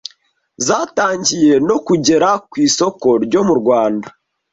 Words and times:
zatangiye 0.65 1.53
no 1.67 1.77
kugera 1.87 2.29
ku 2.49 2.55
isoko 2.67 3.07
ryo 3.25 3.41
mu 3.47 3.53
Rwanda 3.59 4.07